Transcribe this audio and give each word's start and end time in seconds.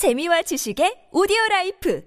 재미와 0.00 0.40
지식의 0.40 1.10
오디오 1.12 1.36
라이프 1.50 2.00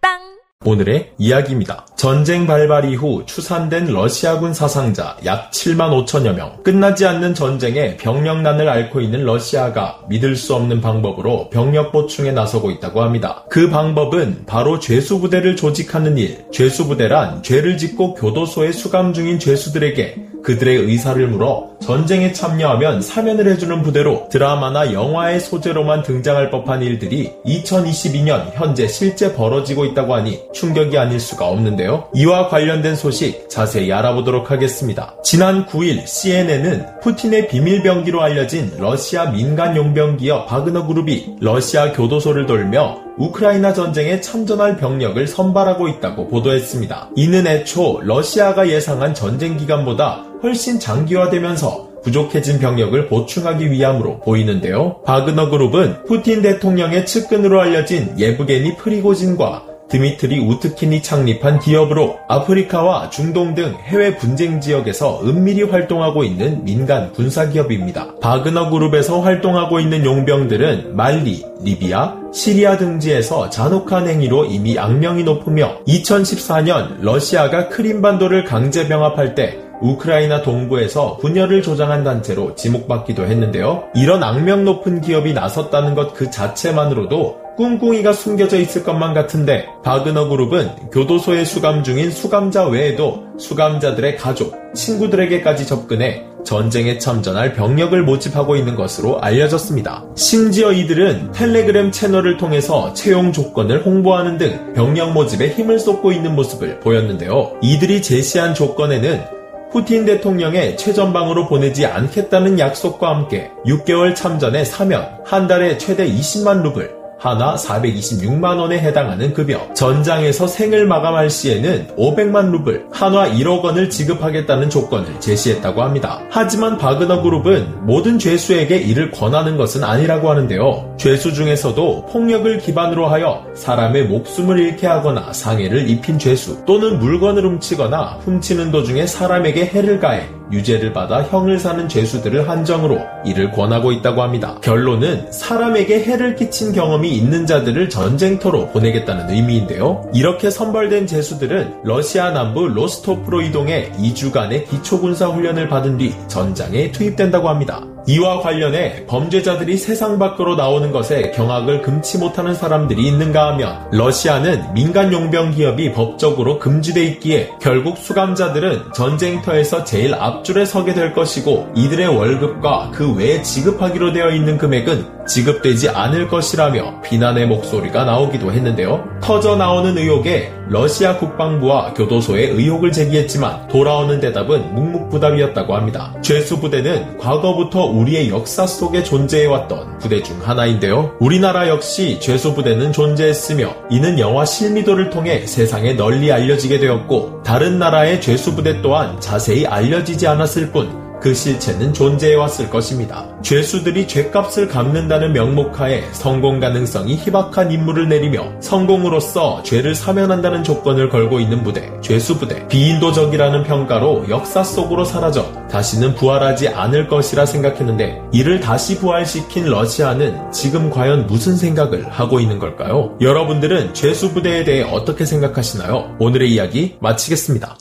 팟빵 0.00 0.40
오늘의 0.64 1.12
이야기입니다. 1.16 1.86
전쟁 1.96 2.44
발발 2.44 2.84
이후 2.86 3.22
추산된 3.24 3.86
러시아군 3.86 4.52
사상자 4.52 5.16
약 5.24 5.52
7만 5.52 6.04
5천여 6.04 6.34
명. 6.34 6.60
끝나지 6.64 7.06
않는 7.06 7.34
전쟁에 7.34 7.96
병력난을 7.98 8.68
앓고 8.68 9.00
있는 9.00 9.24
러시아가 9.24 10.04
믿을 10.08 10.34
수 10.34 10.56
없는 10.56 10.80
방법으로 10.80 11.50
병력 11.50 11.92
보충에 11.92 12.32
나서고 12.32 12.72
있다고 12.72 13.00
합니다. 13.00 13.44
그 13.48 13.70
방법은 13.70 14.46
바로 14.46 14.80
죄수부대를 14.80 15.54
조직하는 15.54 16.18
일. 16.18 16.44
죄수부대란 16.50 17.44
죄를 17.44 17.78
짓고 17.78 18.14
교도소에 18.14 18.72
수감 18.72 19.12
중인 19.12 19.38
죄수들에게 19.38 20.30
그들의 20.42 20.78
의사를 20.78 21.24
물어 21.28 21.69
전쟁에 21.80 22.32
참여하면 22.32 23.02
사면을 23.02 23.50
해주는 23.50 23.82
부대로 23.82 24.28
드라마나 24.30 24.92
영화의 24.92 25.40
소재로만 25.40 26.02
등장할 26.02 26.50
법한 26.50 26.82
일들이 26.82 27.32
2022년 27.46 28.52
현재 28.54 28.86
실제 28.86 29.34
벌어지고 29.34 29.84
있다고 29.86 30.14
하니 30.14 30.40
충격이 30.52 30.96
아닐 30.98 31.18
수가 31.18 31.46
없는데요. 31.48 32.08
이와 32.14 32.48
관련된 32.48 32.96
소식 32.96 33.48
자세히 33.48 33.92
알아보도록 33.92 34.50
하겠습니다. 34.50 35.14
지난 35.24 35.66
9일 35.66 36.06
CNN은 36.06 37.00
푸틴의 37.00 37.48
비밀병기로 37.48 38.22
알려진 38.22 38.70
러시아 38.78 39.30
민간 39.30 39.76
용병 39.76 40.18
기업 40.18 40.46
바그너 40.46 40.86
그룹이 40.86 41.36
러시아 41.40 41.92
교도소를 41.92 42.46
돌며 42.46 42.98
우크라이나 43.18 43.74
전쟁에 43.74 44.20
참전할 44.20 44.76
병력을 44.76 45.26
선발하고 45.26 45.88
있다고 45.88 46.28
보도했습니다. 46.28 47.10
이는 47.16 47.46
애초 47.46 48.00
러시아가 48.02 48.68
예상한 48.68 49.12
전쟁 49.12 49.56
기간보다 49.58 50.29
훨씬 50.42 50.78
장기화되면서 50.78 51.90
부족해진 52.02 52.58
병력을 52.58 53.08
보충하기 53.08 53.70
위함으로 53.70 54.20
보이는데요. 54.20 55.02
바그너 55.04 55.50
그룹은 55.50 56.04
푸틴 56.06 56.42
대통령의 56.42 57.06
측근으로 57.06 57.60
알려진 57.60 58.18
예브게니 58.18 58.76
프리고진과 58.76 59.70
드미트리 59.90 60.38
우트킨이 60.38 61.02
창립한 61.02 61.58
기업으로 61.58 62.20
아프리카와 62.28 63.10
중동 63.10 63.56
등 63.56 63.74
해외 63.82 64.16
분쟁 64.16 64.60
지역에서 64.60 65.22
은밀히 65.24 65.64
활동하고 65.64 66.22
있는 66.22 66.64
민간 66.64 67.12
군사 67.12 67.48
기업입니다. 67.48 68.14
바그너 68.20 68.70
그룹에서 68.70 69.20
활동하고 69.20 69.80
있는 69.80 70.04
용병들은 70.04 70.94
말리, 70.94 71.44
리비아, 71.64 72.14
시리아 72.32 72.76
등지에서 72.76 73.50
잔혹한 73.50 74.06
행위로 74.06 74.44
이미 74.44 74.78
악명이 74.78 75.24
높으며 75.24 75.80
2014년 75.88 77.00
러시아가 77.00 77.68
크림반도를 77.68 78.44
강제 78.44 78.86
병합할 78.86 79.34
때 79.34 79.58
우크라이나 79.80 80.42
동부에서 80.42 81.16
분열을 81.16 81.62
조장한 81.62 82.04
단체로 82.04 82.54
지목받기도 82.54 83.24
했는데요. 83.24 83.84
이런 83.94 84.22
악명 84.22 84.64
높은 84.64 85.00
기업이 85.00 85.32
나섰다는 85.32 85.94
것 85.94 86.10
그 86.20 86.30
자체만으로도 86.30 87.38
꿍꿍이가 87.56 88.12
숨겨져 88.12 88.58
있을 88.58 88.84
것만 88.84 89.14
같은데 89.14 89.66
바그너 89.82 90.28
그룹은 90.28 90.90
교도소에 90.92 91.44
수감 91.44 91.82
중인 91.82 92.10
수감자 92.10 92.66
외에도 92.66 93.24
수감자들의 93.38 94.16
가족, 94.16 94.54
친구들에게까지 94.74 95.66
접근해 95.66 96.24
전쟁에 96.44 96.98
참전할 96.98 97.52
병력을 97.54 98.02
모집하고 98.02 98.56
있는 98.56 98.76
것으로 98.76 99.20
알려졌습니다. 99.20 100.04
심지어 100.14 100.72
이들은 100.72 101.32
텔레그램 101.32 101.90
채널을 101.90 102.38
통해서 102.38 102.92
채용 102.94 103.32
조건을 103.32 103.84
홍보하는 103.84 104.38
등 104.38 104.72
병력 104.74 105.12
모집에 105.12 105.48
힘을 105.48 105.78
쏟고 105.78 106.12
있는 106.12 106.34
모습을 106.34 106.80
보였는데요. 106.80 107.58
이들이 107.62 108.00
제시한 108.00 108.54
조건에는 108.54 109.39
푸틴 109.72 110.04
대통령의 110.04 110.76
최전방으로 110.76 111.46
보내지 111.46 111.86
않겠다는 111.86 112.58
약속과 112.58 113.08
함께 113.08 113.50
6개월 113.66 114.16
참전에 114.16 114.64
사면 114.64 115.20
한 115.24 115.46
달에 115.46 115.78
최대 115.78 116.06
20만 116.06 116.62
루블, 116.62 116.99
하나 117.20 117.54
426만 117.54 118.58
원에 118.58 118.78
해당하는 118.78 119.34
급여, 119.34 119.72
전장에서 119.74 120.46
생을 120.46 120.86
마감할 120.86 121.28
시에는 121.28 121.88
500만 121.96 122.50
루블, 122.50 122.86
한화 122.90 123.28
1억 123.32 123.62
원을 123.62 123.90
지급하겠다는 123.90 124.70
조건을 124.70 125.20
제시했다고 125.20 125.82
합니다. 125.82 126.22
하지만 126.30 126.78
바그너 126.78 127.20
그룹은 127.20 127.84
모든 127.84 128.18
죄수에게 128.18 128.78
이를 128.78 129.10
권하는 129.10 129.58
것은 129.58 129.84
아니라고 129.84 130.30
하는데요. 130.30 130.94
죄수 130.96 131.34
중에서도 131.34 132.06
폭력을 132.06 132.56
기반으로 132.58 133.06
하여 133.06 133.44
사람의 133.54 134.04
목숨을 134.04 134.58
잃게 134.58 134.86
하거나 134.86 135.30
상해를 135.34 135.90
입힌 135.90 136.18
죄수 136.18 136.64
또는 136.64 136.98
물건을 136.98 137.44
훔치거나 137.44 138.20
훔치는 138.24 138.70
도중에 138.70 139.06
사람에게 139.06 139.66
해를 139.66 140.00
가해 140.00 140.39
유죄를 140.52 140.92
받아 140.92 141.22
형을 141.22 141.58
사는 141.58 141.88
죄수들을 141.88 142.48
한정으로 142.48 143.00
이를 143.24 143.50
권하고 143.52 143.92
있다고 143.92 144.22
합니다. 144.22 144.58
결론은 144.62 145.30
사람에게 145.30 146.02
해를 146.02 146.36
끼친 146.36 146.72
경험이 146.72 147.10
있는 147.16 147.46
자들을 147.46 147.88
전쟁터로 147.88 148.68
보내겠다는 148.68 149.30
의미인데요. 149.30 150.10
이렇게 150.14 150.50
선발된 150.50 151.06
죄수들은 151.06 151.82
러시아 151.84 152.30
남부 152.30 152.68
로스토프로 152.68 153.42
이동해 153.42 153.90
2주간의 153.92 154.68
기초군사 154.68 155.28
훈련을 155.28 155.68
받은 155.68 155.98
뒤 155.98 156.14
전장에 156.28 156.92
투입된다고 156.92 157.48
합니다. 157.48 157.84
이와 158.10 158.40
관련해 158.40 159.06
범죄자들이 159.06 159.76
세상 159.76 160.18
밖으로 160.18 160.56
나오는 160.56 160.90
것에 160.90 161.30
경악을 161.30 161.82
금치 161.82 162.18
못하는 162.18 162.56
사람들이 162.56 163.06
있는가 163.06 163.52
하면 163.52 163.88
러시아는 163.92 164.74
민간 164.74 165.12
용병 165.12 165.52
기업이 165.52 165.92
법적으로 165.92 166.58
금지돼 166.58 167.04
있기에 167.04 167.50
결국 167.62 167.98
수감자들은 167.98 168.94
전쟁터에서 168.94 169.84
제일 169.84 170.14
앞줄에 170.14 170.64
서게 170.64 170.92
될 170.92 171.12
것이고 171.12 171.68
이들의 171.76 172.08
월급과 172.08 172.90
그 172.92 173.14
외에 173.14 173.42
지급하기로 173.42 174.12
되어 174.12 174.30
있는 174.32 174.58
금액은 174.58 175.20
지급되지 175.28 175.90
않을 175.90 176.26
것이라며 176.26 177.02
비난의 177.02 177.46
목소리가 177.46 178.04
나오기도 178.04 178.50
했는데요. 178.50 179.04
터져 179.22 179.54
나오는 179.54 179.96
의혹에 179.96 180.52
러시아 180.68 181.16
국방부와 181.18 181.94
교도소에 181.94 182.48
의혹을 182.48 182.90
제기했지만 182.92 183.68
돌아오는 183.68 184.18
대답은 184.20 184.74
묵묵부답이었다고 184.74 185.74
합니다. 185.74 186.14
죄수 186.22 186.58
부대는 186.60 187.18
과거부터 187.18 187.86
우리의 188.00 188.30
역사 188.30 188.66
속에 188.66 189.02
존재해왔던 189.02 189.98
부대 189.98 190.22
중 190.22 190.40
하나인데요. 190.42 191.16
우리나라 191.20 191.68
역시 191.68 192.18
죄수 192.20 192.54
부대는 192.54 192.92
존재했으며 192.92 193.74
이는 193.90 194.18
영화 194.18 194.44
실미도를 194.44 195.10
통해 195.10 195.46
세상에 195.46 195.92
널리 195.92 196.32
알려지게 196.32 196.78
되었고 196.78 197.42
다른 197.44 197.78
나라의 197.78 198.20
죄수 198.20 198.54
부대 198.54 198.80
또한 198.80 199.20
자세히 199.20 199.66
알려지지 199.66 200.26
않았을 200.26 200.72
뿐 200.72 200.99
그 201.20 201.34
실체는 201.34 201.92
존재해왔을 201.92 202.70
것입니다. 202.70 203.26
죄수들이 203.42 204.08
죄값을 204.08 204.68
갚는다는 204.68 205.32
명목하에 205.32 206.04
성공 206.12 206.60
가능성이 206.60 207.16
희박한 207.16 207.70
임무를 207.72 208.08
내리며 208.08 208.60
성공으로써 208.60 209.62
죄를 209.62 209.94
사면한다는 209.94 210.64
조건을 210.64 211.08
걸고 211.08 211.40
있는 211.40 211.62
부대, 211.62 211.90
죄수부대, 212.00 212.68
비인도적이라는 212.68 213.64
평가로 213.64 214.26
역사 214.28 214.62
속으로 214.62 215.04
사라져 215.04 215.50
다시는 215.70 216.14
부활하지 216.14 216.68
않을 216.68 217.08
것이라 217.08 217.46
생각했는데 217.46 218.20
이를 218.32 218.60
다시 218.60 218.98
부활시킨 218.98 219.66
러시아는 219.66 220.50
지금 220.52 220.90
과연 220.90 221.26
무슨 221.26 221.56
생각을 221.56 222.08
하고 222.10 222.40
있는 222.40 222.58
걸까요? 222.58 223.16
여러분들은 223.20 223.94
죄수부대에 223.94 224.64
대해 224.64 224.82
어떻게 224.82 225.24
생각하시나요? 225.24 226.16
오늘의 226.18 226.52
이야기 226.52 226.96
마치겠습니다. 227.00 227.76